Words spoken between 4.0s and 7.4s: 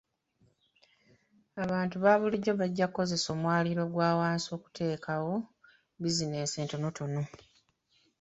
wansi okuteekawo bizinensi entonotono.